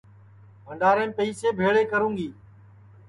بھڈؔاریم 0.65 1.09
پئسے 1.17 1.47
بھیݪے 1.59 1.83
کروں 1.91 2.13
گی 2.17 2.27